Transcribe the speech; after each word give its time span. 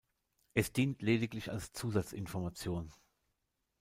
Es 0.55 0.73
dient 0.73 1.03
lediglich 1.03 1.51
als 1.51 1.73
Zusatzinformation. 1.73 2.91